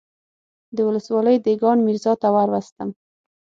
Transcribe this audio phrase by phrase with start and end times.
[0.75, 2.89] د ولسوالۍ دېګان ميرزا ته وروستم.